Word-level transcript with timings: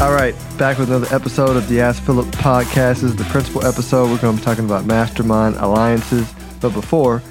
All 0.00 0.14
right, 0.14 0.34
back 0.56 0.78
with 0.78 0.88
another 0.88 1.14
episode 1.14 1.58
of 1.58 1.68
the 1.68 1.82
Ask 1.82 2.02
Philip 2.04 2.26
podcast. 2.28 3.02
This 3.02 3.02
is 3.02 3.16
the 3.16 3.24
principal 3.24 3.66
episode. 3.66 4.10
We're 4.10 4.16
going 4.16 4.34
to 4.34 4.40
be 4.40 4.44
talking 4.46 4.64
about 4.64 4.86
mastermind 4.86 5.56
alliances. 5.56 6.32
But 6.58 6.70
before, 6.70 7.22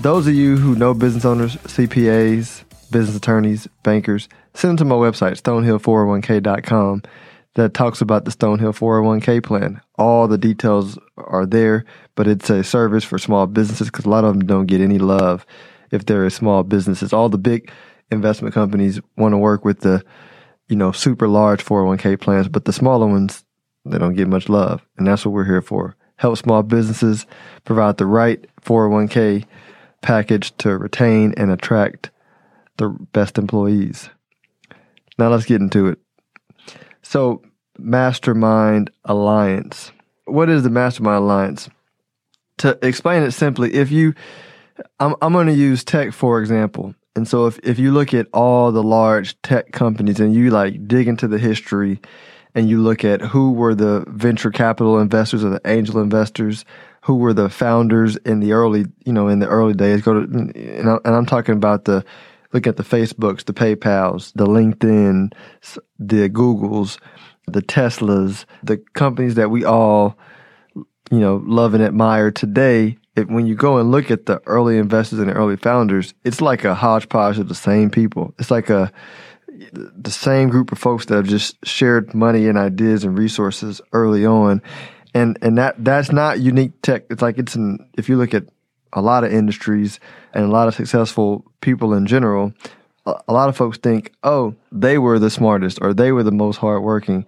those 0.00 0.26
of 0.26 0.34
you 0.34 0.56
who 0.56 0.74
know 0.74 0.94
business 0.94 1.26
owners, 1.26 1.56
CPAs, 1.56 2.64
business 2.90 3.14
attorneys, 3.14 3.68
bankers, 3.82 4.30
send 4.54 4.70
them 4.70 4.76
to 4.78 4.84
my 4.86 4.94
website, 4.94 5.38
stonehill401k.com, 5.38 7.02
that 7.56 7.74
talks 7.74 8.00
about 8.00 8.24
the 8.24 8.30
Stonehill 8.30 8.74
401k 8.74 9.42
plan. 9.44 9.82
All 9.98 10.26
the 10.26 10.38
details 10.38 10.98
are 11.18 11.44
there, 11.44 11.84
but 12.14 12.26
it's 12.26 12.48
a 12.48 12.64
service 12.64 13.04
for 13.04 13.18
small 13.18 13.46
businesses 13.46 13.88
because 13.88 14.06
a 14.06 14.10
lot 14.10 14.24
of 14.24 14.32
them 14.32 14.46
don't 14.46 14.64
get 14.64 14.80
any 14.80 14.98
love 14.98 15.44
if 15.90 16.06
they're 16.06 16.24
a 16.24 16.30
small 16.30 16.62
businesses. 16.62 17.12
All 17.12 17.28
the 17.28 17.36
big 17.36 17.70
investment 18.10 18.54
companies 18.54 18.98
want 19.18 19.34
to 19.34 19.38
work 19.38 19.62
with 19.62 19.80
the, 19.80 20.02
you 20.68 20.76
know, 20.76 20.92
super 20.92 21.28
large 21.28 21.64
401k 21.64 22.20
plans, 22.20 22.48
but 22.48 22.64
the 22.64 22.72
smaller 22.72 23.06
ones, 23.06 23.44
they 23.84 23.98
don't 23.98 24.14
get 24.14 24.28
much 24.28 24.48
love. 24.48 24.84
And 24.96 25.06
that's 25.06 25.24
what 25.24 25.32
we're 25.32 25.44
here 25.44 25.62
for. 25.62 25.96
Help 26.16 26.38
small 26.38 26.62
businesses 26.62 27.26
provide 27.64 27.96
the 27.96 28.06
right 28.06 28.46
401k 28.62 29.44
package 30.00 30.56
to 30.58 30.76
retain 30.76 31.34
and 31.36 31.50
attract 31.50 32.10
the 32.76 32.88
best 33.12 33.38
employees. 33.38 34.10
Now 35.18 35.28
let's 35.28 35.46
get 35.46 35.60
into 35.60 35.86
it. 35.88 35.98
So, 37.02 37.42
Mastermind 37.78 38.90
Alliance. 39.04 39.92
What 40.26 40.48
is 40.48 40.62
the 40.62 40.70
Mastermind 40.70 41.22
Alliance? 41.24 41.68
To 42.58 42.78
explain 42.82 43.22
it 43.22 43.32
simply, 43.32 43.74
if 43.74 43.90
you, 43.90 44.14
I'm, 45.00 45.14
I'm 45.20 45.32
going 45.32 45.48
to 45.48 45.54
use 45.54 45.84
tech 45.84 46.12
for 46.12 46.40
example. 46.40 46.94
And 47.16 47.28
so 47.28 47.46
if, 47.46 47.58
if 47.62 47.78
you 47.78 47.92
look 47.92 48.12
at 48.12 48.26
all 48.32 48.72
the 48.72 48.82
large 48.82 49.40
tech 49.42 49.72
companies 49.72 50.20
and 50.20 50.34
you 50.34 50.50
like 50.50 50.86
dig 50.88 51.06
into 51.06 51.28
the 51.28 51.38
history 51.38 52.00
and 52.54 52.68
you 52.68 52.80
look 52.80 53.04
at 53.04 53.20
who 53.20 53.52
were 53.52 53.74
the 53.74 54.04
venture 54.08 54.50
capital 54.50 54.98
investors 54.98 55.44
or 55.44 55.50
the 55.50 55.60
angel 55.64 56.00
investors, 56.00 56.64
who 57.02 57.16
were 57.16 57.34
the 57.34 57.48
founders 57.48 58.16
in 58.16 58.40
the 58.40 58.52
early, 58.52 58.86
you 59.04 59.12
know, 59.12 59.28
in 59.28 59.38
the 59.38 59.46
early 59.46 59.74
days, 59.74 60.02
go 60.02 60.14
to, 60.14 60.20
and, 60.20 60.88
I, 60.88 60.98
and 61.04 61.14
I'm 61.14 61.26
talking 61.26 61.54
about 61.54 61.84
the, 61.84 62.04
look 62.52 62.66
at 62.66 62.76
the 62.76 62.82
Facebooks, 62.82 63.44
the 63.44 63.52
PayPals, 63.52 64.32
the 64.34 64.46
LinkedIn, 64.46 65.32
the 65.98 66.28
Googles, 66.30 66.98
the 67.46 67.60
Teslas, 67.60 68.46
the 68.62 68.78
companies 68.94 69.34
that 69.34 69.50
we 69.50 69.64
all, 69.64 70.16
you 71.10 71.20
know, 71.20 71.42
love 71.44 71.74
and 71.74 71.82
admire 71.82 72.30
today. 72.30 72.96
If, 73.16 73.28
when 73.28 73.46
you 73.46 73.54
go 73.54 73.78
and 73.78 73.90
look 73.90 74.10
at 74.10 74.26
the 74.26 74.40
early 74.46 74.78
investors 74.78 75.18
and 75.18 75.28
the 75.28 75.34
early 75.34 75.56
founders, 75.56 76.14
it's 76.24 76.40
like 76.40 76.64
a 76.64 76.74
hodgepodge 76.74 77.38
of 77.38 77.48
the 77.48 77.54
same 77.54 77.90
people. 77.90 78.34
It's 78.38 78.50
like 78.50 78.70
a, 78.70 78.92
the 79.72 80.10
same 80.10 80.48
group 80.48 80.72
of 80.72 80.78
folks 80.78 81.06
that 81.06 81.16
have 81.16 81.28
just 81.28 81.64
shared 81.64 82.14
money 82.14 82.48
and 82.48 82.58
ideas 82.58 83.04
and 83.04 83.16
resources 83.16 83.80
early 83.92 84.26
on. 84.26 84.60
And, 85.14 85.38
and 85.42 85.56
that, 85.58 85.76
that's 85.84 86.10
not 86.10 86.40
unique 86.40 86.72
tech. 86.82 87.04
It's 87.08 87.22
like 87.22 87.38
it's 87.38 87.54
in, 87.54 87.78
if 87.96 88.08
you 88.08 88.16
look 88.16 88.34
at 88.34 88.44
a 88.92 89.00
lot 89.00 89.24
of 89.24 89.32
industries 89.32 90.00
and 90.32 90.44
a 90.44 90.48
lot 90.48 90.66
of 90.68 90.74
successful 90.74 91.44
people 91.60 91.94
in 91.94 92.06
general, 92.06 92.52
a 93.06 93.32
lot 93.32 93.48
of 93.48 93.56
folks 93.56 93.78
think, 93.78 94.12
oh, 94.22 94.54
they 94.72 94.98
were 94.98 95.18
the 95.18 95.30
smartest 95.30 95.78
or 95.82 95.92
they 95.92 96.10
were 96.10 96.22
the 96.22 96.32
most 96.32 96.56
hardworking. 96.56 97.26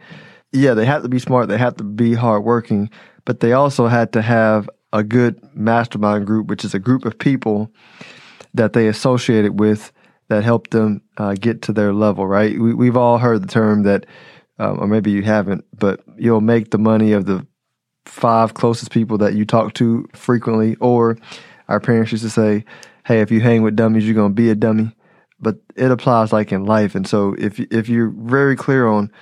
Yeah, 0.53 0.75
they 0.75 0.87
had 0.87 1.03
to 1.03 1.09
be 1.09 1.19
smart, 1.19 1.49
they 1.49 1.59
had 1.59 1.77
to 1.79 1.85
be 1.85 2.15
hardworking, 2.15 2.89
but 3.25 3.41
they 3.41 3.53
also 3.53 3.87
had 3.87 4.13
to 4.15 4.23
have 4.23 4.71
a 4.93 5.03
good 5.03 5.41
mastermind 5.55 6.27
group, 6.27 6.49
which 6.49 6.65
is 6.65 6.75
a 6.75 6.79
group 6.79 7.05
of 7.05 7.19
people 7.19 7.71
that 8.55 8.73
they 8.73 8.89
associated 8.89 9.59
with 9.59 9.93
that 10.29 10.45
helped 10.45 10.71
them 10.71 11.03
uh, 11.19 11.35
get 11.35 11.63
to 11.63 11.73
their 11.73 11.93
level, 11.93 12.27
right? 12.27 12.59
We, 12.59 12.75
we've 12.75 12.97
all 12.97 13.19
heard 13.19 13.43
the 13.43 13.49
term 13.49 13.85
that, 13.85 14.07
um, 14.59 14.81
or 14.81 14.87
maybe 14.87 15.11
you 15.11 15.23
haven't, 15.23 15.65
but 15.79 16.01
you'll 16.17 16.41
make 16.41 16.71
the 16.71 16.79
money 16.79 17.13
of 17.13 17.27
the 17.27 17.47
five 18.07 18.55
closest 18.55 18.91
people 18.91 19.19
that 19.19 19.35
you 19.35 19.45
talk 19.45 19.75
to 19.75 20.09
frequently. 20.15 20.77
Or 20.77 21.19
our 21.69 21.81
parents 21.81 22.13
used 22.13 22.25
to 22.25 22.31
say, 22.31 22.65
hey, 23.05 23.21
if 23.21 23.31
you 23.31 23.41
hang 23.41 23.63
with 23.63 23.77
dummies, 23.77 24.05
you're 24.05 24.15
going 24.15 24.33
to 24.33 24.43
be 24.43 24.51
a 24.51 24.55
dummy. 24.55 24.95
But 25.39 25.57
it 25.77 25.91
applies 25.91 26.33
like 26.33 26.51
in 26.51 26.65
life. 26.65 26.95
And 26.95 27.07
so 27.07 27.35
if, 27.39 27.61
if 27.61 27.89
you're 27.89 28.11
very 28.11 28.57
clear 28.57 28.87
on 28.87 29.13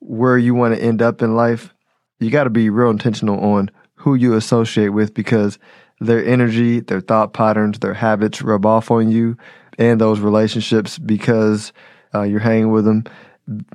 where 0.00 0.38
you 0.38 0.54
want 0.54 0.74
to 0.74 0.82
end 0.82 1.02
up 1.02 1.22
in 1.22 1.36
life, 1.36 1.74
you 2.20 2.30
got 2.30 2.44
to 2.44 2.50
be 2.50 2.70
real 2.70 2.90
intentional 2.90 3.38
on 3.38 3.70
who 4.08 4.14
you 4.14 4.34
associate 4.34 4.88
with 4.88 5.12
because 5.12 5.58
their 6.00 6.24
energy, 6.24 6.80
their 6.80 7.02
thought 7.02 7.34
patterns, 7.34 7.78
their 7.78 7.92
habits 7.92 8.40
rub 8.40 8.64
off 8.64 8.90
on 8.90 9.10
you 9.10 9.36
and 9.78 10.00
those 10.00 10.20
relationships 10.20 10.98
because 10.98 11.74
uh, 12.14 12.22
you're 12.22 12.40
hanging 12.40 12.70
with 12.70 12.86
them. 12.86 13.04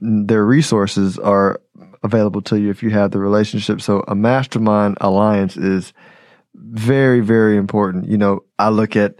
Their 0.01 0.43
resources 0.43 1.19
are 1.19 1.61
available 2.01 2.41
to 2.41 2.59
you 2.59 2.71
if 2.71 2.81
you 2.81 2.89
have 2.89 3.11
the 3.11 3.19
relationship. 3.19 3.79
So 3.79 4.03
a 4.07 4.15
mastermind 4.15 4.97
alliance 5.01 5.55
is 5.55 5.93
very, 6.55 7.19
very 7.19 7.55
important. 7.55 8.09
You 8.09 8.17
know, 8.17 8.43
I 8.57 8.69
look 8.69 8.95
at 8.95 9.19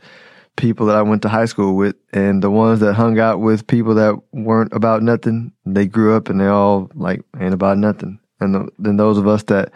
people 0.55 0.87
that 0.87 0.95
I 0.95 1.03
went 1.03 1.21
to 1.23 1.29
high 1.29 1.45
school 1.45 1.75
with 1.75 1.95
and 2.11 2.41
the 2.41 2.49
ones 2.49 2.79
that 2.79 2.93
hung 2.95 3.19
out 3.19 3.39
with 3.39 3.67
people 3.67 3.93
that 3.95 4.15
weren't 4.31 4.73
about 4.73 5.03
nothing, 5.03 5.51
they 5.63 5.85
grew 5.85 6.15
up 6.15 6.29
and 6.29 6.41
they 6.41 6.47
all 6.47 6.89
like 6.95 7.21
ain't 7.39 7.53
about 7.53 7.77
nothing. 7.77 8.19
And 8.39 8.71
then 8.79 8.97
those 8.97 9.19
of 9.19 9.27
us 9.27 9.43
that, 9.43 9.71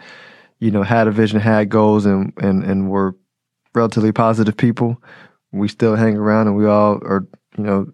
you 0.58 0.70
know, 0.70 0.82
had 0.82 1.08
a 1.08 1.10
vision, 1.10 1.40
had 1.40 1.68
goals 1.68 2.06
and, 2.06 2.32
and, 2.38 2.64
and 2.64 2.90
were 2.90 3.16
relatively 3.74 4.12
positive 4.12 4.56
people, 4.56 5.02
we 5.52 5.68
still 5.68 5.96
hang 5.96 6.16
around 6.16 6.48
and 6.48 6.56
we 6.56 6.66
all 6.66 6.96
are, 7.02 7.26
you 7.56 7.64
know, 7.64 7.86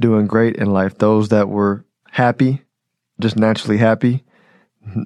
doing 0.00 0.26
great 0.26 0.56
in 0.56 0.72
life. 0.72 0.98
Those 0.98 1.28
that 1.28 1.48
were 1.48 1.84
happy, 2.10 2.62
just 3.20 3.36
naturally 3.36 3.78
happy, 3.78 4.24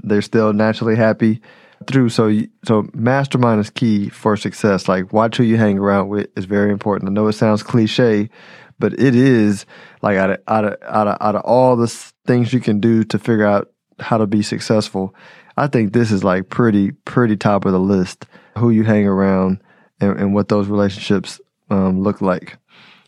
they're 0.02 0.22
still 0.22 0.52
naturally 0.52 0.96
happy 0.96 1.40
through. 1.86 2.08
So, 2.08 2.32
so 2.64 2.88
mastermind 2.94 3.60
is 3.60 3.70
key 3.70 4.08
for 4.08 4.36
success. 4.36 4.88
Like 4.88 5.12
watch 5.12 5.36
who 5.36 5.44
you 5.44 5.56
hang 5.56 5.78
around 5.78 6.08
with 6.08 6.28
is 6.36 6.46
very 6.46 6.70
important. 6.70 7.10
I 7.10 7.12
know 7.12 7.28
it 7.28 7.34
sounds 7.34 7.62
cliche, 7.62 8.30
but 8.78 8.94
it 8.94 9.14
is 9.14 9.66
like 10.02 10.16
out 10.16 10.30
of, 10.30 10.38
out 10.48 10.64
of, 10.64 10.76
out 10.82 11.08
of, 11.08 11.16
out 11.20 11.36
of 11.36 11.42
all 11.42 11.76
the 11.76 11.88
things 12.26 12.52
you 12.52 12.60
can 12.60 12.80
do 12.80 13.04
to 13.04 13.18
figure 13.18 13.46
out 13.46 13.70
how 14.00 14.18
to 14.18 14.26
be 14.26 14.42
successful. 14.42 15.14
I 15.56 15.66
think 15.68 15.92
this 15.92 16.12
is 16.12 16.22
like 16.22 16.48
pretty, 16.48 16.92
pretty 16.92 17.36
top 17.36 17.64
of 17.64 17.72
the 17.72 17.80
list. 17.80 18.26
Who 18.58 18.70
you 18.70 18.84
hang 18.84 19.06
around 19.06 19.62
and, 20.00 20.18
and 20.18 20.34
what 20.34 20.48
those 20.48 20.68
relationships 20.68 21.40
um, 21.70 22.00
look 22.00 22.20
like. 22.20 22.58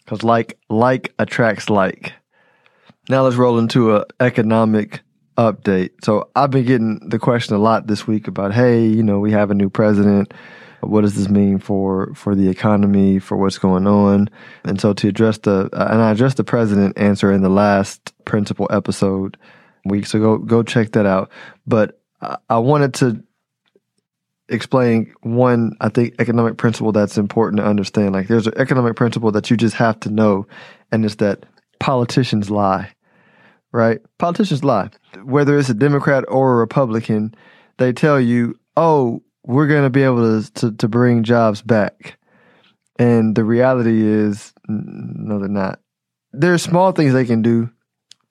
Because 0.04 0.22
like 0.22 0.58
like 0.68 1.14
attracts 1.18 1.68
like. 1.68 2.12
Now 3.08 3.22
let's 3.22 3.36
roll 3.36 3.58
into 3.58 3.96
a 3.96 4.04
economic 4.20 5.00
update. 5.36 5.90
So 6.02 6.30
I've 6.34 6.50
been 6.50 6.64
getting 6.64 7.08
the 7.08 7.18
question 7.18 7.54
a 7.54 7.58
lot 7.58 7.86
this 7.86 8.06
week 8.06 8.28
about, 8.28 8.52
hey, 8.52 8.86
you 8.86 9.02
know, 9.02 9.18
we 9.18 9.32
have 9.32 9.50
a 9.50 9.54
new 9.54 9.70
president. 9.70 10.34
What 10.80 11.00
does 11.00 11.14
this 11.14 11.28
mean 11.28 11.58
for 11.58 12.12
for 12.14 12.34
the 12.34 12.48
economy, 12.48 13.18
for 13.18 13.36
what's 13.36 13.58
going 13.58 13.86
on? 13.86 14.30
And 14.64 14.80
so 14.80 14.92
to 14.92 15.08
address 15.08 15.38
the 15.38 15.68
uh, 15.72 15.88
and 15.90 16.00
I 16.00 16.12
addressed 16.12 16.36
the 16.36 16.44
president 16.44 16.98
answer 16.98 17.32
in 17.32 17.42
the 17.42 17.48
last 17.48 18.12
principal 18.24 18.68
episode 18.70 19.36
week. 19.84 20.06
So 20.06 20.20
go 20.20 20.38
go 20.38 20.62
check 20.62 20.92
that 20.92 21.06
out. 21.06 21.30
But 21.66 21.97
I, 22.20 22.58
wanted 22.58 22.94
to 22.94 23.22
explain 24.48 25.14
one, 25.22 25.76
I 25.80 25.88
think, 25.88 26.14
economic 26.18 26.56
principle 26.56 26.92
that's 26.92 27.18
important 27.18 27.58
to 27.58 27.66
understand. 27.66 28.12
Like 28.12 28.28
there's 28.28 28.46
an 28.46 28.54
economic 28.56 28.96
principle 28.96 29.30
that 29.32 29.50
you 29.50 29.56
just 29.56 29.76
have 29.76 30.00
to 30.00 30.10
know, 30.10 30.46
and 30.90 31.04
it's 31.04 31.16
that 31.16 31.46
politicians 31.78 32.50
lie 32.50 32.92
right? 33.72 34.00
Politicians 34.18 34.64
lie. 34.64 34.90
Whether 35.22 35.58
it's 35.58 35.68
a 35.68 35.74
Democrat 35.74 36.24
or 36.28 36.54
a 36.54 36.56
Republican, 36.56 37.34
they 37.78 37.92
tell 37.92 38.20
you, 38.20 38.58
oh, 38.76 39.22
we're 39.44 39.66
going 39.66 39.84
to 39.84 39.90
be 39.90 40.02
able 40.02 40.42
to, 40.42 40.52
to, 40.54 40.72
to 40.72 40.88
bring 40.88 41.22
jobs 41.22 41.62
back. 41.62 42.18
And 42.98 43.34
the 43.34 43.44
reality 43.44 44.02
is, 44.04 44.52
no, 44.66 45.38
they're 45.38 45.48
not. 45.48 45.80
There's 46.32 46.62
small 46.62 46.92
things 46.92 47.12
they 47.12 47.24
can 47.24 47.42
do 47.42 47.70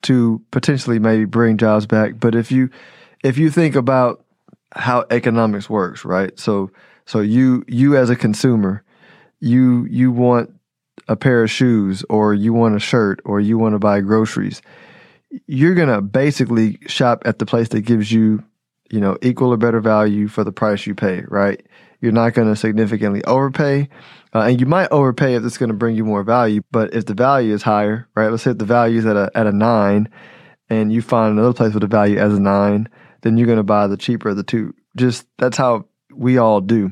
to 0.02 0.42
potentially 0.50 0.98
maybe 0.98 1.24
bring 1.24 1.56
jobs 1.56 1.86
back. 1.86 2.20
But 2.20 2.34
if 2.34 2.52
you 2.52 2.70
if 3.22 3.38
you 3.38 3.50
think 3.50 3.74
about 3.74 4.24
how 4.72 5.04
economics 5.10 5.68
works, 5.68 6.04
right? 6.04 6.38
So 6.38 6.70
so 7.06 7.20
you 7.20 7.64
you 7.68 7.96
as 7.96 8.10
a 8.10 8.16
consumer, 8.16 8.82
you 9.40 9.86
you 9.90 10.12
want 10.12 10.50
a 11.06 11.16
pair 11.16 11.42
of 11.42 11.50
shoes 11.50 12.04
or 12.10 12.34
you 12.34 12.52
want 12.52 12.76
a 12.76 12.80
shirt 12.80 13.20
or 13.24 13.40
you 13.40 13.56
want 13.56 13.74
to 13.74 13.78
buy 13.78 14.00
groceries 14.00 14.60
you're 15.46 15.74
going 15.74 15.88
to 15.88 16.00
basically 16.00 16.78
shop 16.86 17.22
at 17.26 17.38
the 17.38 17.46
place 17.46 17.68
that 17.68 17.82
gives 17.82 18.10
you, 18.10 18.42
you 18.90 19.00
know, 19.00 19.16
equal 19.22 19.52
or 19.52 19.56
better 19.56 19.80
value 19.80 20.28
for 20.28 20.44
the 20.44 20.52
price 20.52 20.86
you 20.86 20.94
pay, 20.94 21.24
right? 21.28 21.64
You're 22.00 22.12
not 22.12 22.34
going 22.34 22.48
to 22.48 22.56
significantly 22.56 23.22
overpay. 23.24 23.88
Uh, 24.34 24.40
and 24.40 24.60
you 24.60 24.66
might 24.66 24.90
overpay 24.90 25.34
if 25.34 25.44
it's 25.44 25.58
going 25.58 25.70
to 25.70 25.76
bring 25.76 25.96
you 25.96 26.04
more 26.04 26.22
value. 26.22 26.62
But 26.70 26.94
if 26.94 27.06
the 27.06 27.14
value 27.14 27.52
is 27.52 27.62
higher, 27.62 28.08
right? 28.14 28.30
Let's 28.30 28.42
say 28.42 28.52
the 28.52 28.64
value 28.64 28.98
is 28.98 29.06
at 29.06 29.16
a, 29.16 29.30
at 29.34 29.46
a 29.46 29.52
nine 29.52 30.08
and 30.70 30.92
you 30.92 31.02
find 31.02 31.32
another 31.32 31.54
place 31.54 31.74
with 31.74 31.82
a 31.82 31.88
value 31.88 32.18
as 32.18 32.34
a 32.34 32.40
nine, 32.40 32.88
then 33.22 33.36
you're 33.36 33.46
going 33.46 33.58
to 33.58 33.62
buy 33.62 33.86
the 33.86 33.96
cheaper 33.96 34.30
of 34.30 34.36
the 34.36 34.42
two. 34.42 34.74
Just 34.96 35.26
that's 35.38 35.56
how 35.56 35.86
we 36.14 36.38
all 36.38 36.60
do. 36.60 36.90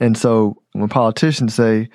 And 0.00 0.16
so 0.16 0.62
when 0.72 0.88
politicians 0.88 1.54
say, 1.54 1.88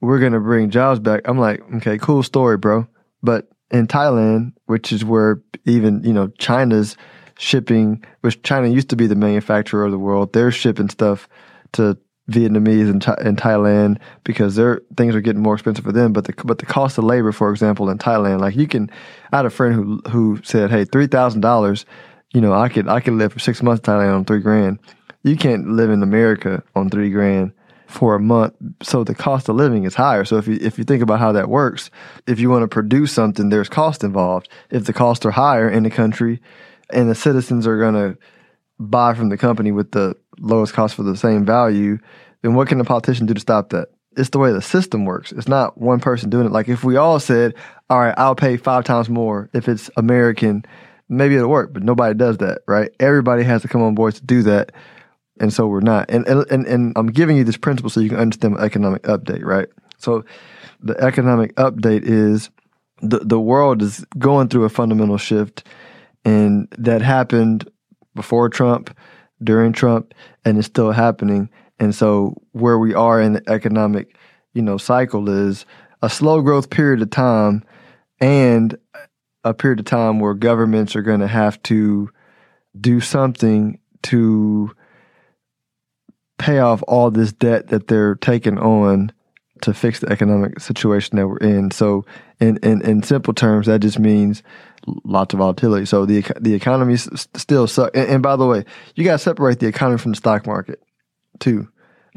we're 0.00 0.18
going 0.18 0.32
to 0.32 0.40
bring 0.40 0.70
jobs 0.70 1.00
back, 1.00 1.22
I'm 1.26 1.38
like, 1.38 1.62
okay, 1.76 1.98
cool 1.98 2.22
story, 2.22 2.56
bro. 2.56 2.86
But 3.22 3.48
in 3.70 3.86
Thailand, 3.86 4.52
which 4.66 4.92
is 4.92 5.04
where 5.04 5.42
even, 5.64 6.02
you 6.02 6.12
know, 6.12 6.28
China's 6.38 6.96
shipping, 7.38 8.04
which 8.20 8.42
China 8.42 8.68
used 8.68 8.90
to 8.90 8.96
be 8.96 9.06
the 9.06 9.14
manufacturer 9.14 9.84
of 9.84 9.92
the 9.92 9.98
world. 9.98 10.32
They're 10.32 10.50
shipping 10.50 10.88
stuff 10.88 11.28
to 11.72 11.96
Vietnamese 12.30 12.90
and, 12.90 13.04
and 13.26 13.36
Thailand 13.36 13.98
because 14.24 14.54
their 14.54 14.82
things 14.96 15.14
are 15.14 15.20
getting 15.20 15.42
more 15.42 15.54
expensive 15.54 15.84
for 15.84 15.92
them. 15.92 16.12
But 16.12 16.26
the 16.26 16.34
but 16.44 16.58
the 16.58 16.66
cost 16.66 16.98
of 16.98 17.04
labor, 17.04 17.32
for 17.32 17.50
example, 17.50 17.90
in 17.90 17.98
Thailand, 17.98 18.40
like 18.40 18.56
you 18.56 18.68
can, 18.68 18.90
I 19.32 19.38
had 19.38 19.46
a 19.46 19.50
friend 19.50 19.74
who 19.74 20.00
who 20.10 20.40
said, 20.44 20.70
"Hey, 20.70 20.84
three 20.84 21.06
thousand 21.06 21.40
dollars, 21.40 21.86
you 22.32 22.40
know, 22.40 22.52
I 22.52 22.68
could 22.68 22.88
I 22.88 23.00
could 23.00 23.14
live 23.14 23.32
for 23.32 23.38
six 23.38 23.62
months 23.62 23.86
in 23.86 23.94
Thailand 23.94 24.14
on 24.14 24.24
three 24.24 24.40
grand. 24.40 24.78
You 25.22 25.36
can't 25.36 25.68
live 25.68 25.90
in 25.90 26.02
America 26.02 26.62
on 26.74 26.90
three 26.90 27.10
grand." 27.10 27.52
for 27.90 28.14
a 28.14 28.20
month. 28.20 28.54
So 28.82 29.02
the 29.02 29.14
cost 29.14 29.48
of 29.48 29.56
living 29.56 29.84
is 29.84 29.94
higher. 29.96 30.24
So 30.24 30.36
if 30.36 30.46
you 30.46 30.56
if 30.60 30.78
you 30.78 30.84
think 30.84 31.02
about 31.02 31.18
how 31.18 31.32
that 31.32 31.48
works, 31.48 31.90
if 32.26 32.38
you 32.38 32.48
want 32.48 32.62
to 32.62 32.68
produce 32.68 33.12
something, 33.12 33.48
there's 33.48 33.68
cost 33.68 34.04
involved. 34.04 34.48
If 34.70 34.84
the 34.84 34.92
costs 34.92 35.26
are 35.26 35.32
higher 35.32 35.68
in 35.68 35.82
the 35.82 35.90
country, 35.90 36.40
and 36.92 37.10
the 37.10 37.14
citizens 37.14 37.66
are 37.66 37.78
going 37.78 37.94
to 37.94 38.18
buy 38.78 39.14
from 39.14 39.28
the 39.28 39.36
company 39.36 39.72
with 39.72 39.90
the 39.92 40.16
lowest 40.38 40.72
cost 40.72 40.94
for 40.94 41.02
the 41.02 41.16
same 41.16 41.44
value, 41.44 41.98
then 42.42 42.54
what 42.54 42.68
can 42.68 42.78
the 42.78 42.84
politician 42.84 43.26
do 43.26 43.34
to 43.34 43.40
stop 43.40 43.70
that? 43.70 43.88
It's 44.16 44.30
the 44.30 44.38
way 44.38 44.52
the 44.52 44.62
system 44.62 45.04
works. 45.04 45.32
It's 45.32 45.48
not 45.48 45.78
one 45.78 46.00
person 46.00 46.30
doing 46.30 46.46
it. 46.46 46.52
Like 46.52 46.68
if 46.68 46.82
we 46.82 46.96
all 46.96 47.20
said, 47.20 47.54
"All 47.88 47.98
right, 47.98 48.14
I'll 48.16 48.34
pay 48.34 48.56
five 48.56 48.84
times 48.84 49.08
more 49.08 49.50
if 49.52 49.68
it's 49.68 49.90
American," 49.96 50.64
maybe 51.10 51.36
it'll 51.36 51.50
work. 51.50 51.72
But 51.74 51.82
nobody 51.82 52.14
does 52.14 52.38
that, 52.38 52.62
right? 52.66 52.90
Everybody 52.98 53.42
has 53.42 53.62
to 53.62 53.68
come 53.68 53.82
on 53.82 53.94
board 53.94 54.14
to 54.14 54.24
do 54.24 54.42
that 54.44 54.72
and 55.40 55.52
so 55.52 55.66
we're 55.66 55.80
not. 55.80 56.08
And 56.10 56.28
and 56.28 56.66
and 56.66 56.92
I'm 56.94 57.08
giving 57.08 57.36
you 57.36 57.44
this 57.44 57.56
principle 57.56 57.90
so 57.90 58.00
you 58.00 58.10
can 58.10 58.18
understand 58.18 58.58
economic 58.58 59.02
update, 59.02 59.42
right? 59.42 59.68
So 59.98 60.24
the 60.80 60.98
economic 61.00 61.54
update 61.56 62.02
is 62.04 62.50
the 63.00 63.18
the 63.20 63.40
world 63.40 63.82
is 63.82 64.04
going 64.18 64.48
through 64.48 64.64
a 64.64 64.68
fundamental 64.68 65.16
shift, 65.16 65.64
and 66.24 66.68
that 66.78 67.00
happened 67.00 67.68
before 68.14 68.48
Trump, 68.50 68.96
during 69.42 69.72
Trump, 69.72 70.14
and 70.44 70.58
it's 70.58 70.66
still 70.66 70.92
happening. 70.92 71.48
And 71.78 71.94
so 71.94 72.34
where 72.52 72.78
we 72.78 72.92
are 72.92 73.20
in 73.20 73.32
the 73.32 73.42
economic, 73.48 74.14
you 74.52 74.60
know, 74.60 74.76
cycle 74.76 75.30
is 75.30 75.64
a 76.02 76.10
slow 76.10 76.42
growth 76.42 76.68
period 76.68 77.00
of 77.00 77.10
time, 77.10 77.64
and 78.20 78.76
a 79.44 79.54
period 79.54 79.80
of 79.80 79.86
time 79.86 80.20
where 80.20 80.34
governments 80.34 80.94
are 80.96 81.02
going 81.02 81.20
to 81.20 81.28
have 81.28 81.62
to 81.64 82.10
do 82.78 83.00
something 83.00 83.78
to 84.02 84.70
pay 86.38 86.58
off 86.58 86.82
all 86.88 87.10
this 87.10 87.32
debt 87.32 87.68
that 87.68 87.88
they're 87.88 88.14
taking 88.16 88.58
on 88.58 89.12
to 89.62 89.74
fix 89.74 90.00
the 90.00 90.10
economic 90.10 90.58
situation 90.60 91.16
that 91.16 91.28
we're 91.28 91.36
in. 91.38 91.70
So, 91.70 92.04
in, 92.40 92.56
in, 92.62 92.80
in 92.82 93.02
simple 93.02 93.34
terms, 93.34 93.66
that 93.66 93.80
just 93.80 93.98
means 93.98 94.42
lots 95.04 95.34
of 95.34 95.38
volatility. 95.38 95.84
So 95.84 96.06
the 96.06 96.24
the 96.40 96.54
economy 96.54 96.96
still 96.96 97.66
sucks. 97.66 97.96
And, 97.96 98.08
and, 98.08 98.22
by 98.22 98.36
the 98.36 98.46
way, 98.46 98.64
you 98.94 99.04
got 99.04 99.12
to 99.12 99.18
separate 99.18 99.60
the 99.60 99.66
economy 99.66 99.98
from 99.98 100.12
the 100.12 100.16
stock 100.16 100.46
market 100.46 100.82
too. 101.38 101.68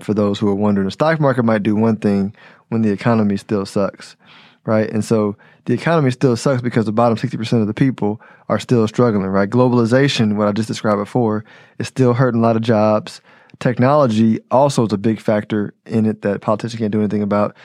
For 0.01 0.13
those 0.13 0.39
who 0.39 0.47
are 0.49 0.55
wondering, 0.55 0.85
the 0.85 0.91
stock 0.91 1.19
market 1.19 1.43
might 1.43 1.61
do 1.61 1.75
one 1.75 1.97
thing 1.97 2.35
when 2.69 2.81
the 2.81 2.89
economy 2.89 3.37
still 3.37 3.65
sucks, 3.65 4.15
right? 4.65 4.89
And 4.89 5.03
so 5.03 5.35
the 5.65 5.73
economy 5.73 6.11
still 6.11 6.35
sucks 6.35 6.61
because 6.61 6.85
the 6.85 6.91
bottom 6.91 7.17
sixty 7.17 7.37
percent 7.37 7.61
of 7.61 7.67
the 7.67 7.73
people 7.73 8.21
are 8.49 8.59
still 8.59 8.87
struggling, 8.87 9.27
right? 9.27 9.49
Globalization, 9.49 10.35
what 10.35 10.47
I 10.47 10.51
just 10.51 10.67
described 10.67 10.99
before, 10.99 11.45
is 11.79 11.87
still 11.87 12.13
hurting 12.13 12.39
a 12.39 12.43
lot 12.43 12.55
of 12.55 12.61
jobs 12.61 13.21
technology 13.59 14.39
also 14.51 14.85
is 14.85 14.93
a 14.93 14.97
big 14.97 15.19
factor 15.19 15.73
in 15.85 16.05
it 16.05 16.21
that 16.21 16.41
politicians 16.41 16.79
can't 16.79 16.91
do 16.91 16.99
anything 16.99 17.21
about. 17.21 17.55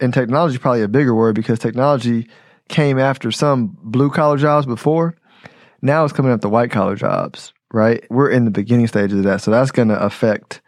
And 0.00 0.12
technology 0.12 0.54
is 0.54 0.60
probably 0.60 0.82
a 0.82 0.88
bigger 0.88 1.14
word 1.14 1.34
because 1.34 1.58
technology 1.58 2.28
came 2.68 2.98
after 2.98 3.30
some 3.30 3.76
blue 3.82 4.10
collar 4.10 4.36
jobs 4.36 4.66
before. 4.66 5.16
Now 5.80 6.04
it's 6.04 6.12
coming 6.12 6.32
after 6.32 6.48
white 6.48 6.70
collar 6.70 6.96
jobs, 6.96 7.52
right? 7.72 8.04
We're 8.10 8.30
in 8.30 8.44
the 8.44 8.50
beginning 8.50 8.86
stages 8.88 9.18
of 9.18 9.24
that. 9.24 9.40
So 9.40 9.50
that's 9.50 9.70
going 9.70 9.88
to 9.88 10.00
affect 10.00 10.60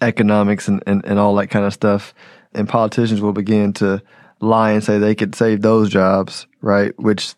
economics 0.00 0.68
and, 0.68 0.82
and, 0.86 1.04
and 1.04 1.18
all 1.18 1.34
that 1.36 1.48
kind 1.48 1.64
of 1.64 1.72
stuff. 1.72 2.14
And 2.54 2.68
politicians 2.68 3.20
will 3.20 3.32
begin 3.32 3.72
to 3.74 4.02
lie 4.40 4.72
and 4.72 4.84
say 4.84 4.98
they 4.98 5.14
could 5.14 5.34
save 5.34 5.62
those 5.62 5.90
jobs, 5.90 6.46
right? 6.60 6.98
Which 6.98 7.34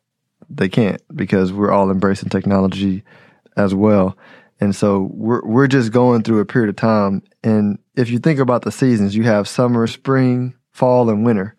they 0.49 0.69
can't 0.69 1.03
because 1.15 1.53
we're 1.53 1.73
all 1.73 1.91
embracing 1.91 2.29
technology 2.29 3.03
as 3.57 3.75
well. 3.75 4.17
And 4.61 4.75
so 4.75 5.11
we're 5.13 5.45
we're 5.45 5.67
just 5.67 5.93
going 5.93 6.23
through 6.23 6.41
a 6.41 6.47
period 6.47 6.71
of 6.71 6.77
time. 6.77 7.23
And 7.43 7.79
if 7.95 8.11
you 8.11 8.19
think 8.19 8.41
about 8.41 8.63
the 8.63 8.73
seasons, 8.73 9.15
you 9.15 9.25
have 9.25 9.49
summer, 9.49 9.87
spring, 9.87 10.55
fall, 10.73 11.11
and 11.11 11.25
winter. 11.25 11.55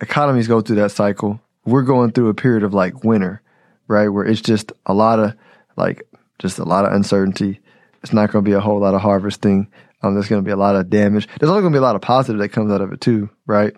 Economies 0.00 0.46
go 0.46 0.60
through 0.60 0.76
that 0.76 0.92
cycle. 0.92 1.40
We're 1.64 1.82
going 1.82 2.12
through 2.12 2.28
a 2.28 2.34
period 2.34 2.62
of 2.62 2.72
like 2.72 3.02
winter, 3.02 3.42
right? 3.88 4.08
Where 4.08 4.24
it's 4.24 4.40
just 4.40 4.72
a 4.86 4.94
lot 4.94 5.18
of 5.18 5.34
like 5.76 6.02
just 6.38 6.58
a 6.58 6.64
lot 6.64 6.84
of 6.84 6.92
uncertainty. 6.92 7.60
It's 8.02 8.12
not 8.12 8.30
going 8.30 8.44
to 8.44 8.48
be 8.48 8.54
a 8.54 8.60
whole 8.60 8.78
lot 8.78 8.94
of 8.94 9.00
harvesting. 9.00 9.68
Um, 10.02 10.14
there's 10.14 10.28
going 10.28 10.42
to 10.42 10.46
be 10.46 10.52
a 10.52 10.56
lot 10.56 10.76
of 10.76 10.88
damage. 10.88 11.26
There's 11.38 11.50
only 11.50 11.62
going 11.62 11.72
to 11.72 11.76
be 11.76 11.80
a 11.80 11.86
lot 11.86 11.96
of 11.96 12.02
positive 12.02 12.38
that 12.38 12.50
comes 12.50 12.70
out 12.70 12.80
of 12.80 12.92
it 12.92 13.00
too, 13.00 13.28
right? 13.46 13.74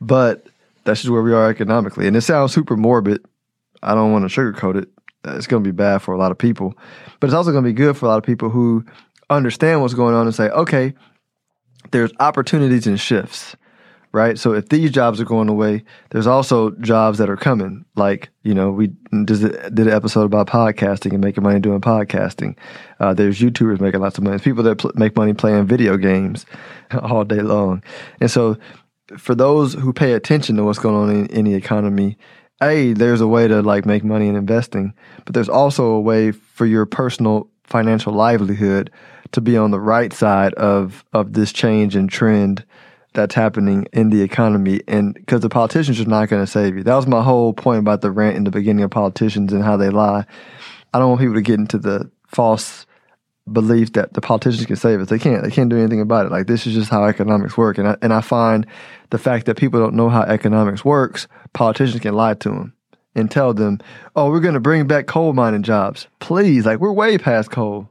But 0.00 0.46
that's 0.84 1.00
just 1.00 1.10
where 1.10 1.22
we 1.22 1.32
are 1.32 1.50
economically. 1.50 2.06
And 2.06 2.16
it 2.16 2.22
sounds 2.22 2.52
super 2.52 2.76
morbid. 2.76 3.24
I 3.82 3.94
don't 3.94 4.12
want 4.12 4.28
to 4.28 4.40
sugarcoat 4.40 4.76
it 4.76 4.88
it's 5.24 5.46
going 5.46 5.62
to 5.62 5.68
be 5.68 5.74
bad 5.74 5.98
for 5.98 6.14
a 6.14 6.18
lot 6.18 6.30
of 6.30 6.38
people. 6.38 6.76
But 7.20 7.28
it's 7.28 7.34
also 7.34 7.50
going 7.50 7.64
to 7.64 7.68
be 7.68 7.74
good 7.74 7.96
for 7.96 8.06
a 8.06 8.08
lot 8.08 8.18
of 8.18 8.24
people 8.24 8.50
who 8.50 8.84
understand 9.30 9.80
what's 9.80 9.94
going 9.94 10.14
on 10.14 10.26
and 10.26 10.34
say, 10.34 10.48
okay, 10.50 10.94
there's 11.90 12.12
opportunities 12.20 12.86
and 12.86 12.98
shifts, 12.98 13.56
right? 14.12 14.38
So 14.38 14.52
if 14.52 14.68
these 14.68 14.90
jobs 14.90 15.20
are 15.20 15.24
going 15.24 15.48
away, 15.48 15.84
there's 16.10 16.26
also 16.26 16.70
jobs 16.76 17.18
that 17.18 17.28
are 17.28 17.36
coming. 17.36 17.84
Like, 17.96 18.30
you 18.42 18.54
know, 18.54 18.70
we 18.70 18.88
did, 19.24 19.42
an 19.42 19.88
episode 19.88 20.24
about 20.24 20.46
podcasting 20.46 21.12
and 21.12 21.20
making 21.20 21.44
money 21.44 21.60
doing 21.60 21.80
podcasting. 21.80 22.56
Uh, 23.00 23.14
there's 23.14 23.40
YouTubers 23.40 23.80
making 23.80 24.00
lots 24.00 24.18
of 24.18 24.24
money. 24.24 24.38
People 24.38 24.64
that 24.64 24.78
pl- 24.78 24.92
make 24.94 25.16
money 25.16 25.34
playing 25.34 25.66
video 25.66 25.96
games 25.96 26.46
all 27.02 27.24
day 27.24 27.42
long. 27.42 27.82
And 28.20 28.30
so 28.30 28.56
for 29.16 29.34
those 29.34 29.74
who 29.74 29.92
pay 29.92 30.12
attention 30.12 30.56
to 30.56 30.64
what's 30.64 30.78
going 30.78 30.96
on 30.96 31.10
in, 31.10 31.26
in 31.26 31.44
the 31.44 31.54
economy, 31.54 32.18
a 32.62 32.92
there's 32.92 33.20
a 33.20 33.28
way 33.28 33.48
to 33.48 33.62
like 33.62 33.86
make 33.86 34.04
money 34.04 34.28
in 34.28 34.36
investing, 34.36 34.92
but 35.24 35.34
there's 35.34 35.48
also 35.48 35.84
a 35.86 36.00
way 36.00 36.32
for 36.32 36.66
your 36.66 36.86
personal 36.86 37.48
financial 37.64 38.12
livelihood 38.12 38.90
to 39.32 39.40
be 39.40 39.56
on 39.56 39.70
the 39.70 39.80
right 39.80 40.12
side 40.12 40.54
of 40.54 41.04
of 41.12 41.34
this 41.34 41.52
change 41.52 41.94
and 41.94 42.10
trend 42.10 42.64
that's 43.14 43.34
happening 43.34 43.86
in 43.92 44.10
the 44.10 44.22
economy. 44.22 44.80
And 44.86 45.14
because 45.14 45.40
the 45.40 45.48
politicians 45.48 46.00
are 46.00 46.04
not 46.04 46.28
going 46.28 46.44
to 46.44 46.50
save 46.50 46.76
you. 46.76 46.82
That 46.82 46.94
was 46.94 47.06
my 47.06 47.22
whole 47.22 47.52
point 47.52 47.80
about 47.80 48.00
the 48.00 48.10
rant 48.10 48.36
in 48.36 48.44
the 48.44 48.50
beginning 48.50 48.84
of 48.84 48.90
politicians 48.90 49.52
and 49.52 49.64
how 49.64 49.76
they 49.76 49.90
lie. 49.90 50.24
I 50.92 50.98
don't 50.98 51.08
want 51.08 51.20
people 51.20 51.34
to 51.34 51.42
get 51.42 51.58
into 51.58 51.78
the 51.78 52.10
false 52.26 52.86
belief 53.52 53.92
that 53.92 54.12
the 54.12 54.20
politicians 54.20 54.66
can 54.66 54.76
save 54.76 55.00
us 55.00 55.08
they 55.08 55.18
can't 55.18 55.42
they 55.42 55.50
can't 55.50 55.70
do 55.70 55.78
anything 55.78 56.00
about 56.00 56.26
it 56.26 56.32
like 56.32 56.46
this 56.46 56.66
is 56.66 56.74
just 56.74 56.90
how 56.90 57.04
economics 57.04 57.56
work 57.56 57.78
and 57.78 57.88
I, 57.88 57.96
and 58.02 58.12
I 58.12 58.20
find 58.20 58.66
the 59.10 59.18
fact 59.18 59.46
that 59.46 59.56
people 59.56 59.80
don't 59.80 59.94
know 59.94 60.08
how 60.08 60.22
economics 60.22 60.84
works, 60.84 61.28
politicians 61.52 62.00
can 62.00 62.14
lie 62.14 62.34
to 62.34 62.48
them 62.48 62.74
and 63.14 63.30
tell 63.30 63.54
them, 63.54 63.80
"Oh, 64.14 64.30
we're 64.30 64.40
going 64.40 64.54
to 64.54 64.60
bring 64.60 64.86
back 64.86 65.06
coal 65.06 65.32
mining 65.32 65.62
jobs." 65.62 66.08
Please, 66.20 66.66
like 66.66 66.78
we're 66.78 66.92
way 66.92 67.18
past 67.18 67.50
coal. 67.50 67.88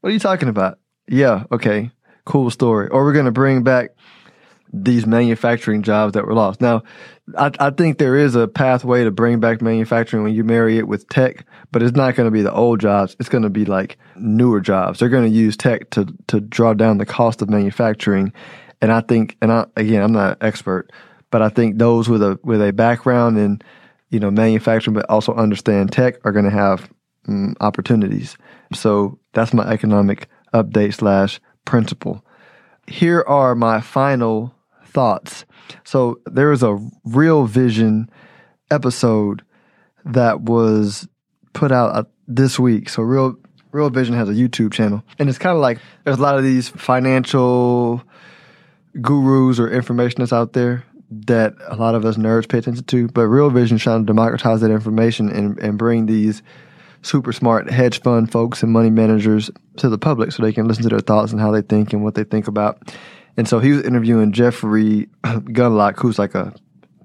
What 0.00 0.10
are 0.10 0.12
you 0.12 0.18
talking 0.18 0.48
about? 0.48 0.78
Yeah, 1.08 1.44
okay, 1.50 1.90
cool 2.24 2.50
story. 2.50 2.88
Or 2.88 3.04
we're 3.04 3.12
going 3.12 3.26
to 3.26 3.32
bring 3.32 3.62
back 3.62 3.90
these 4.84 5.06
manufacturing 5.06 5.82
jobs 5.82 6.12
that 6.14 6.26
were 6.26 6.34
lost. 6.34 6.60
Now, 6.60 6.82
I, 7.36 7.50
I, 7.58 7.70
think 7.70 7.98
there 7.98 8.16
is 8.16 8.34
a 8.34 8.46
pathway 8.46 9.04
to 9.04 9.10
bring 9.10 9.40
back 9.40 9.62
manufacturing 9.62 10.22
when 10.22 10.34
you 10.34 10.44
marry 10.44 10.78
it 10.78 10.86
with 10.86 11.08
tech, 11.08 11.46
but 11.72 11.82
it's 11.82 11.96
not 11.96 12.14
going 12.14 12.26
to 12.26 12.30
be 12.30 12.42
the 12.42 12.52
old 12.52 12.80
jobs. 12.80 13.16
It's 13.18 13.28
going 13.28 13.42
to 13.42 13.50
be 13.50 13.64
like 13.64 13.98
newer 14.16 14.60
jobs. 14.60 14.98
They're 14.98 15.08
going 15.08 15.28
to 15.28 15.36
use 15.36 15.56
tech 15.56 15.90
to 15.90 16.06
to 16.28 16.40
draw 16.40 16.74
down 16.74 16.98
the 16.98 17.06
cost 17.06 17.42
of 17.42 17.50
manufacturing 17.50 18.32
and 18.80 18.92
I 18.92 19.00
think, 19.00 19.36
and 19.40 19.52
I, 19.52 19.66
again, 19.76 20.02
I'm 20.02 20.12
not 20.12 20.32
an 20.32 20.46
expert, 20.46 20.92
but 21.30 21.42
I 21.42 21.48
think 21.48 21.78
those 21.78 22.08
with 22.08 22.22
a 22.22 22.38
with 22.42 22.62
a 22.62 22.72
background 22.72 23.38
in 23.38 23.60
you 24.10 24.20
know 24.20 24.30
manufacturing, 24.30 24.94
but 24.94 25.08
also 25.08 25.34
understand 25.34 25.92
tech, 25.92 26.16
are 26.24 26.32
going 26.32 26.44
to 26.44 26.50
have 26.50 26.90
um, 27.28 27.56
opportunities. 27.60 28.36
So 28.72 29.18
that's 29.32 29.54
my 29.54 29.66
economic 29.68 30.28
update 30.52 30.94
slash 30.94 31.40
principle. 31.64 32.24
Here 32.86 33.24
are 33.26 33.54
my 33.54 33.80
final 33.80 34.54
thoughts. 34.96 35.44
So 35.84 36.20
there 36.24 36.48
was 36.48 36.62
a 36.62 36.78
real 37.04 37.44
vision 37.44 38.08
episode 38.70 39.42
that 40.06 40.40
was 40.40 41.06
put 41.52 41.70
out 41.70 41.94
uh, 41.94 42.04
this 42.26 42.58
week. 42.58 42.88
So 42.88 43.02
real 43.02 43.36
Real 43.72 43.90
Vision 43.90 44.14
has 44.14 44.30
a 44.30 44.32
YouTube 44.32 44.72
channel, 44.72 45.02
and 45.18 45.28
it's 45.28 45.36
kind 45.36 45.54
of 45.54 45.60
like 45.60 45.78
there's 46.04 46.16
a 46.16 46.22
lot 46.22 46.38
of 46.38 46.44
these 46.44 46.70
financial 46.70 48.02
gurus 49.02 49.58
or 49.60 49.68
informationists 49.68 50.32
out 50.32 50.54
there 50.54 50.82
that 51.10 51.52
a 51.68 51.76
lot 51.76 51.94
of 51.94 52.06
us 52.06 52.16
nerds 52.16 52.48
pay 52.48 52.56
attention 52.56 52.84
to. 52.84 53.08
But 53.08 53.26
Real 53.26 53.50
Vision 53.50 53.76
trying 53.76 54.00
to 54.00 54.06
democratize 54.06 54.62
that 54.62 54.70
information 54.70 55.28
and, 55.28 55.58
and 55.58 55.76
bring 55.76 56.06
these 56.06 56.42
super 57.02 57.34
smart 57.34 57.70
hedge 57.70 58.00
fund 58.00 58.32
folks 58.32 58.62
and 58.62 58.72
money 58.72 58.88
managers 58.88 59.50
to 59.76 59.90
the 59.90 59.98
public 59.98 60.32
so 60.32 60.42
they 60.42 60.54
can 60.54 60.66
listen 60.66 60.84
to 60.84 60.88
their 60.88 61.00
thoughts 61.00 61.32
and 61.32 61.40
how 61.40 61.50
they 61.50 61.60
think 61.60 61.92
and 61.92 62.02
what 62.02 62.14
they 62.14 62.24
think 62.24 62.48
about. 62.48 62.94
And 63.36 63.46
so 63.46 63.58
he 63.58 63.72
was 63.72 63.82
interviewing 63.82 64.32
Jeffrey 64.32 65.08
Gundlach, 65.24 65.98
who's 65.98 66.18
like 66.18 66.34
a 66.34 66.54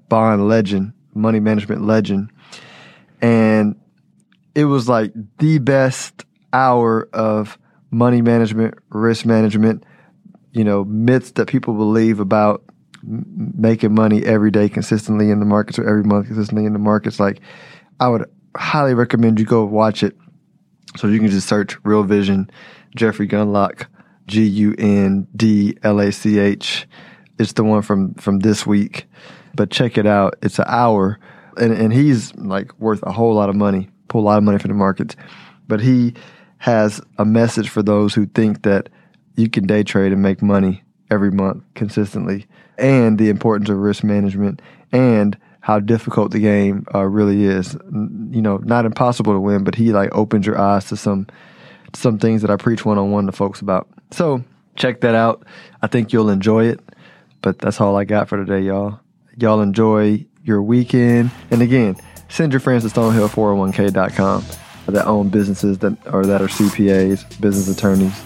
bond 0.08 0.48
legend, 0.48 0.94
money 1.14 1.40
management 1.40 1.86
legend. 1.86 2.30
And 3.20 3.76
it 4.54 4.64
was 4.64 4.88
like 4.88 5.12
the 5.38 5.58
best 5.58 6.24
hour 6.52 7.08
of 7.12 7.58
money 7.90 8.22
management, 8.22 8.74
risk 8.90 9.26
management, 9.26 9.84
you 10.52 10.64
know, 10.64 10.84
myths 10.84 11.32
that 11.32 11.46
people 11.46 11.74
believe 11.74 12.20
about 12.20 12.62
making 13.02 13.94
money 13.94 14.24
every 14.24 14.50
day 14.50 14.68
consistently 14.68 15.30
in 15.30 15.40
the 15.40 15.46
markets 15.46 15.78
or 15.78 15.88
every 15.88 16.04
month 16.04 16.26
consistently 16.26 16.64
in 16.64 16.72
the 16.72 16.78
markets. 16.78 17.18
Like, 17.18 17.40
I 18.00 18.08
would 18.08 18.24
highly 18.56 18.94
recommend 18.94 19.38
you 19.38 19.46
go 19.46 19.64
watch 19.64 20.02
it. 20.02 20.16
So 20.96 21.08
you 21.08 21.18
can 21.18 21.28
just 21.28 21.48
search 21.48 21.76
Real 21.84 22.02
Vision, 22.02 22.50
Jeffrey 22.94 23.26
Gundlach, 23.26 23.86
G 24.26 24.44
U 24.44 24.74
N 24.78 25.26
D 25.34 25.76
L 25.82 26.00
A 26.00 26.12
C 26.12 26.38
H. 26.38 26.86
It's 27.38 27.52
the 27.52 27.64
one 27.64 27.82
from 27.82 28.14
from 28.14 28.40
this 28.40 28.66
week, 28.66 29.06
but 29.54 29.70
check 29.70 29.98
it 29.98 30.06
out. 30.06 30.34
It's 30.42 30.58
an 30.58 30.66
hour, 30.68 31.18
and 31.56 31.72
and 31.72 31.92
he's 31.92 32.34
like 32.36 32.78
worth 32.78 33.02
a 33.02 33.12
whole 33.12 33.34
lot 33.34 33.48
of 33.48 33.56
money, 33.56 33.88
pull 34.08 34.22
a 34.22 34.26
lot 34.26 34.38
of 34.38 34.44
money 34.44 34.58
from 34.58 34.70
the 34.70 34.76
markets, 34.76 35.16
but 35.66 35.80
he 35.80 36.14
has 36.58 37.00
a 37.18 37.24
message 37.24 37.68
for 37.68 37.82
those 37.82 38.14
who 38.14 38.26
think 38.26 38.62
that 38.62 38.88
you 39.36 39.48
can 39.48 39.66
day 39.66 39.82
trade 39.82 40.12
and 40.12 40.22
make 40.22 40.42
money 40.42 40.82
every 41.10 41.30
month 41.30 41.62
consistently, 41.74 42.46
and 42.78 43.18
the 43.18 43.28
importance 43.28 43.68
of 43.68 43.78
risk 43.78 44.04
management 44.04 44.62
and 44.92 45.36
how 45.60 45.78
difficult 45.78 46.32
the 46.32 46.40
game 46.40 46.84
uh, 46.94 47.04
really 47.04 47.44
is. 47.44 47.74
You 47.92 48.42
know, 48.42 48.58
not 48.58 48.84
impossible 48.84 49.32
to 49.32 49.40
win, 49.40 49.64
but 49.64 49.74
he 49.74 49.92
like 49.92 50.14
opens 50.14 50.46
your 50.46 50.58
eyes 50.58 50.86
to 50.86 50.96
some 50.96 51.26
some 51.94 52.18
things 52.18 52.42
that 52.42 52.50
I 52.50 52.56
preach 52.56 52.84
one 52.84 52.98
on 52.98 53.10
one 53.10 53.26
to 53.26 53.32
folks 53.32 53.60
about. 53.60 53.88
So 54.10 54.42
check 54.76 55.00
that 55.00 55.14
out. 55.14 55.46
I 55.82 55.86
think 55.86 56.12
you'll 56.12 56.30
enjoy 56.30 56.66
it. 56.66 56.80
But 57.40 57.58
that's 57.58 57.80
all 57.80 57.96
I 57.96 58.04
got 58.04 58.28
for 58.28 58.38
today, 58.38 58.60
y'all. 58.66 59.00
Y'all 59.36 59.60
enjoy 59.60 60.24
your 60.44 60.62
weekend. 60.62 61.30
And 61.50 61.60
again, 61.60 61.96
send 62.28 62.52
your 62.52 62.60
friends 62.60 62.84
to 62.84 63.00
stonehill401k.com 63.00 64.44
that 64.88 65.06
own 65.06 65.28
businesses 65.28 65.78
that 65.78 65.96
or 66.12 66.26
that 66.26 66.42
are 66.42 66.48
CPAs, 66.48 67.40
business 67.40 67.68
attorneys 67.68 68.20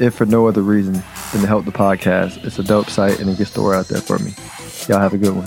if 0.00 0.14
for 0.14 0.26
no 0.26 0.48
other 0.48 0.62
reason 0.62 0.94
than 0.94 1.42
to 1.42 1.46
help 1.46 1.64
the 1.64 1.72
podcast. 1.72 2.44
It's 2.44 2.58
a 2.58 2.64
dope 2.64 2.90
site 2.90 3.20
and 3.20 3.28
it 3.28 3.38
gets 3.38 3.52
the 3.52 3.62
word 3.62 3.76
out 3.76 3.88
there 3.88 4.00
for 4.00 4.18
me. 4.18 4.32
Y'all 4.88 5.00
have 5.00 5.14
a 5.14 5.18
good 5.18 5.36
one. 5.36 5.46